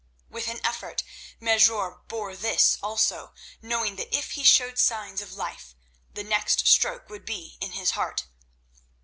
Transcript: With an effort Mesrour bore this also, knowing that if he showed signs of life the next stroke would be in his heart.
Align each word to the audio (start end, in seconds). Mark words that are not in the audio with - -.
With 0.31 0.47
an 0.47 0.61
effort 0.65 1.03
Mesrour 1.39 2.01
bore 2.07 2.35
this 2.35 2.79
also, 2.81 3.35
knowing 3.61 3.97
that 3.97 4.11
if 4.11 4.31
he 4.31 4.43
showed 4.43 4.79
signs 4.79 5.21
of 5.21 5.33
life 5.33 5.75
the 6.11 6.23
next 6.23 6.65
stroke 6.67 7.07
would 7.11 7.23
be 7.23 7.59
in 7.61 7.73
his 7.73 7.91
heart. 7.91 8.25